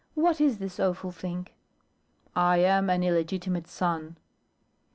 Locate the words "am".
2.57-2.89